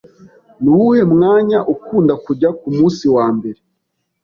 Nuwuhe 0.61 1.03
mwanya 1.13 1.59
ukunda 1.73 2.13
kujya 2.25 2.49
kumunsi 2.59 3.05
wambere? 3.15 3.59